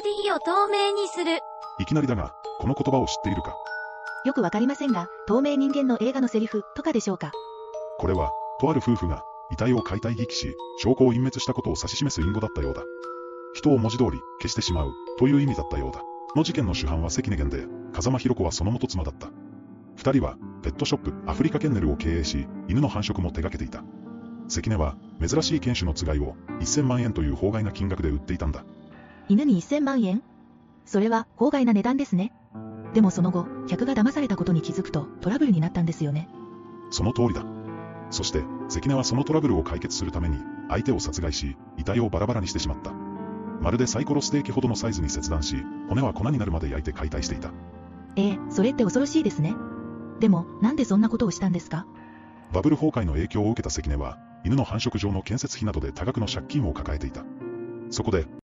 [0.00, 1.40] ボディを透明にする。
[1.78, 3.54] いきなりだが、この言葉を知っているか？
[4.24, 7.32] よくわかりませんが、透明人間の映画のセリフとかでしょうか？
[7.98, 8.30] これは、
[8.62, 12.82] とある夫婦が、遺体を解体遺棄し、証拠を隠滅したことを指し示す隠語だったようだ。
[13.52, 16.00] 人を文字通り、消してしまう、という意味だったようだ。
[16.34, 19.28] の事件の主犯は関根源で、風間博子はその元妻だった。
[19.96, 23.84] 二人は、ペットショップ、アフリカケンネルを経営し、犬の繁殖も手掛けていた。
[24.48, 28.64] 関根は、珍しい犬種のつがいを、1000万円という法外な金額で売っていたんだ。
[29.30, 30.24] 犬に1000万円？
[30.84, 32.32] それは、法外な値段ですね。
[32.94, 36.28] でもその後、客が騙されたことに気づくと、トラブルになったんですよね。
[36.90, 37.44] その通りだ。
[38.10, 40.38] そして、関根はそのトラブルを解決するために、
[40.68, 42.90] 相手を殺害し、遺体をバラバラにしてしまった。
[43.60, 47.52] まるでサイコロステーキほどのサイズに切断し、骨は粉になるまで焼いて解体していた。
[48.16, 49.54] ええそれって恐ろしいですね。
[50.18, 51.86] でも、なんでそんなことをしたんですか？
[52.52, 57.24] バブル崩壊の影響を受けた関根は、犬の繁殖場の建設費などで多額の借金を抱えていた。
[57.90, 58.26] そこで、